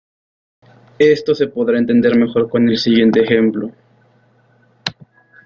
[0.97, 3.69] Esto se podrá entender mejor con el siguiente ejemplo.